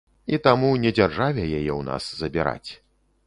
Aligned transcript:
І 0.35 0.37
таму 0.45 0.69
не 0.85 0.91
дзяржаве 0.99 1.43
яе 1.59 1.71
ў 1.79 1.87
нас 1.89 2.03
забіраць. 2.21 2.71